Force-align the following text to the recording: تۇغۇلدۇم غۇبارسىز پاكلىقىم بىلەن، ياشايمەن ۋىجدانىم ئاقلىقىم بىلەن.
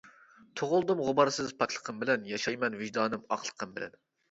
تۇغۇلدۇم 0.61 1.03
غۇبارسىز 1.07 1.53
پاكلىقىم 1.61 2.01
بىلەن، 2.05 2.27
ياشايمەن 2.33 2.81
ۋىجدانىم 2.83 3.31
ئاقلىقىم 3.39 3.79
بىلەن. 3.79 3.99